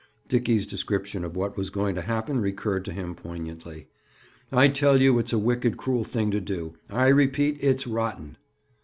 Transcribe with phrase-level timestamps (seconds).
[0.27, 3.85] Dickie's description of what was going to happen recurred to him poignantly.
[4.51, 6.73] "I tell you it's a wicked cruel thing to do.
[6.89, 8.37] I repeat, it's rotten."